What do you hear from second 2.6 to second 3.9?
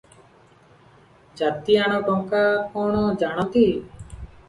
କଣ ଜାଣନ୍ତି?